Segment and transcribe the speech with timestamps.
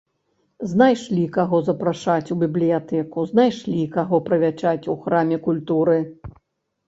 [0.69, 5.99] Знайшлі каго запрашаць у бібліятэку, знайшлі каго прывячаць у храме культуры!